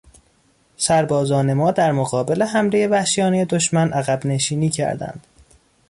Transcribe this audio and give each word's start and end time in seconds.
سربازان 0.77 1.53
ما 1.53 1.71
در 1.71 1.91
مقابل 1.91 2.43
حملهی 2.43 2.87
وحشیانهی 2.87 3.45
دشمن 3.45 3.93
عقبنشینی 3.93 4.69
کردند. 4.69 5.27